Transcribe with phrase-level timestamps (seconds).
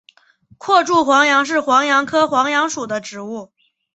[0.57, 3.51] 阔柱黄杨是黄杨科黄杨属的植物。